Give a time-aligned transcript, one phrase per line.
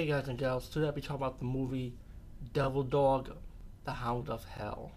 [0.00, 1.92] Hey guys and gals, today I'll be talking about the movie
[2.54, 3.36] Devil Dog,
[3.84, 4.92] The Hound of Hell.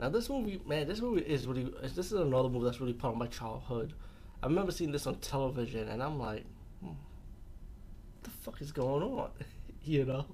[0.00, 3.12] Now this movie, man, this movie is really, this is another movie that's really part
[3.12, 3.92] of my childhood.
[4.42, 6.44] I remember seeing this on television and I'm like,
[6.80, 9.30] hmm, what the fuck is going on?
[9.84, 10.26] you know?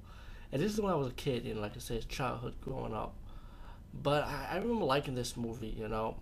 [0.52, 3.14] And this is when I was a kid, and like I said, childhood growing up.
[3.92, 6.16] But I, I remember liking this movie, you know?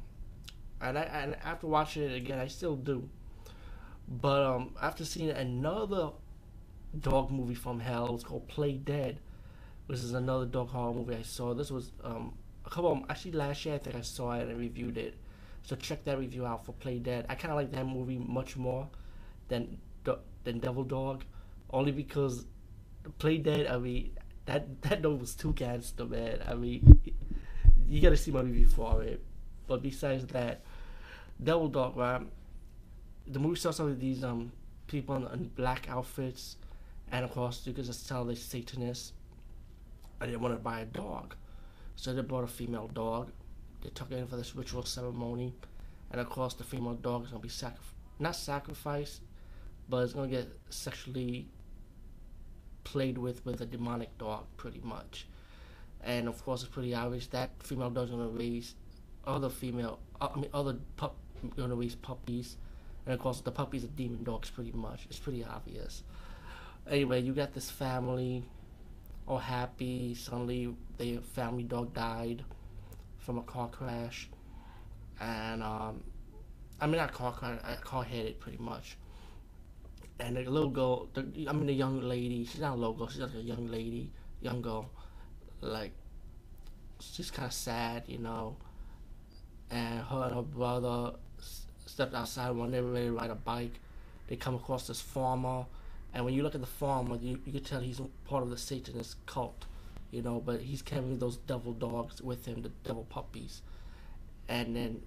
[0.81, 3.09] And I and after watching it again, I still do.
[4.09, 6.11] But um, after seeing another
[6.97, 8.07] dog movie from hell.
[8.07, 9.21] It was called Play Dead,
[9.87, 11.55] which is another dog horror movie I saw.
[11.55, 14.59] This was um, a couple of, actually last year I think I saw it and
[14.59, 15.15] reviewed it.
[15.63, 17.27] So check that review out for Play Dead.
[17.29, 18.89] I kind of like that movie much more
[19.49, 19.79] than
[20.45, 21.25] than Devil Dog,
[21.71, 22.47] only because
[23.19, 23.67] Play Dead.
[23.67, 24.17] I mean
[24.47, 26.39] that that dog was too gangster, man.
[26.47, 27.01] I mean
[27.87, 29.23] you gotta see my review for it.
[29.67, 30.63] But besides that,
[31.43, 32.23] Devil Dog, right?
[33.27, 34.53] The movie starts off with these um
[34.87, 36.57] people in black outfits
[37.11, 39.13] and of course, you could just tell they're Satanists.
[40.21, 41.35] And they wanted to buy a dog.
[41.97, 43.31] So they bought a female dog.
[43.83, 45.55] They took it in for this ritual ceremony.
[46.11, 47.85] And of course, the female dog is going to be sacri-
[48.19, 49.23] not sacrificed,
[49.89, 51.49] but it's going to get sexually
[52.85, 55.27] played with with a demonic dog, pretty much.
[56.03, 58.75] And of course, it's pretty obvious that female dog is going to raise
[59.25, 61.17] other female, uh, I mean, other pup,
[61.57, 62.57] going to raise puppies.
[63.07, 65.07] And of course, the puppies are demon dogs, pretty much.
[65.11, 66.03] It's pretty obvious
[66.91, 68.45] anyway, you got this family
[69.27, 70.15] all happy.
[70.15, 72.45] Suddenly, their family dog died
[73.19, 74.29] from a car crash,
[75.21, 76.03] and um,
[76.81, 78.97] I mean not car crash, a car it pretty much.
[80.21, 83.09] And the little girl, the, I mean the young lady, she's not a little girl,
[83.09, 84.91] she's like a young lady, young girl,
[85.61, 85.93] like
[87.01, 88.57] she's kind of sad, you know.
[89.71, 91.13] And her and her brother
[91.87, 93.79] stepped outside one day ready to ride a bike.
[94.29, 95.67] They come across this farmer
[96.15, 98.57] and when you look at the farm, you, you can tell he's part of the
[98.57, 99.67] Satanist cult,
[100.11, 103.63] you know, but he's carrying those devil dogs with him, the devil puppies.
[104.49, 105.03] And then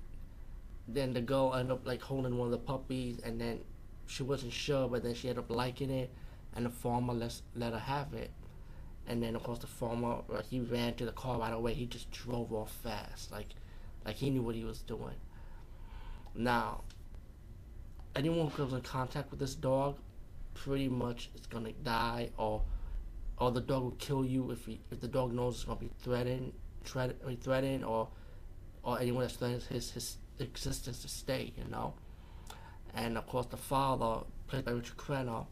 [0.88, 3.60] then the girl ended up like holding one of the puppies and then
[4.08, 6.10] she wasn't sure but then she ended up liking it
[6.56, 8.32] and the farmer let, let her have it.
[9.08, 11.74] And then of course the farmer like, he ran to the car right away.
[11.74, 13.32] He just drove off fast.
[13.32, 13.50] Like
[14.06, 15.16] like he knew what he was doing.
[16.36, 16.84] Now
[18.16, 19.98] anyone who comes in contact with this dog
[20.54, 22.64] pretty much is gonna die or
[23.38, 25.90] or the dog will kill you if he, if the dog knows it's gonna be
[26.04, 26.54] threatened,
[26.84, 28.08] threat, threatened or
[28.84, 31.94] or anyone that's threatens his his existence to stay, you know.
[32.94, 35.46] And of course, the father, played by Richard Crenna,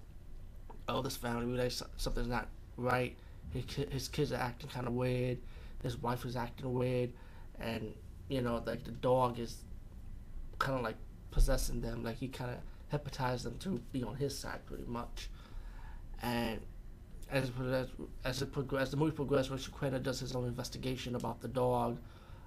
[0.87, 3.15] oh, this family realizes something's not right.
[3.53, 5.39] His, his kids are acting kind of weird.
[5.81, 7.11] His wife is acting weird,
[7.59, 7.93] and
[8.27, 9.63] you know, like the dog is
[10.59, 10.97] kind of like
[11.31, 12.03] possessing them.
[12.03, 12.57] Like he kind of
[12.89, 15.29] hypnotize them to be on his side pretty much.
[16.21, 16.59] And
[17.31, 17.87] as as,
[18.23, 21.97] as it the movie progresses, Richard Crenna does his own investigation about the dog,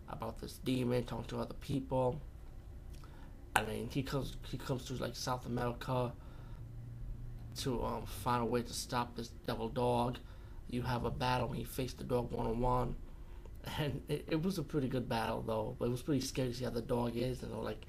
[0.08, 2.20] about this demon, talking to other people.
[3.54, 6.12] I mean, he comes he comes to like South America
[7.58, 10.18] to um, find a way to stop this devil dog.
[10.68, 11.52] You have a battle.
[11.52, 12.96] He faced the dog one on one,
[13.78, 15.76] and it, it was a pretty good battle though.
[15.78, 17.84] But it was pretty scary to see how the dog is, and all like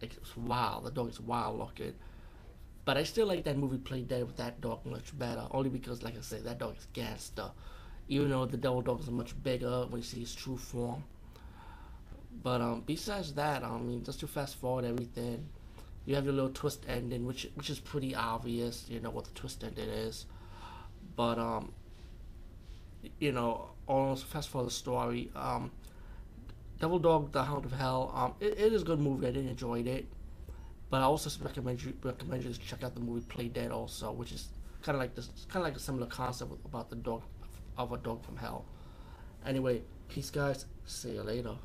[0.00, 0.84] it's wild.
[0.84, 1.94] The dog is wild looking.
[2.84, 5.46] But I still like that movie Play Dead with that dog much better.
[5.50, 7.50] Only because, like I said, that dog is gangster.
[8.08, 11.02] Even though the devil dog is much bigger when you see his true form.
[12.42, 15.48] But um, besides that, I mean, just to fast forward everything,
[16.04, 18.84] you have your little twist ending, which which is pretty obvious.
[18.88, 20.26] You know what the twist ending is.
[21.16, 21.72] But um,
[23.18, 25.30] you know, almost fast forward the story.
[25.34, 25.72] Um,
[26.78, 28.12] Devil Dog: The Hound of Hell.
[28.14, 29.26] Um, it, it is a good movie.
[29.26, 30.06] I did enjoy it,
[30.90, 34.32] but I also recommend you recommend you check out the movie Play Dead also, which
[34.32, 34.48] is
[34.82, 37.22] kind of like this, kind of like a similar concept about the dog
[37.78, 38.64] of a dog from hell.
[39.44, 40.66] Anyway, peace, guys.
[40.84, 41.56] See you later.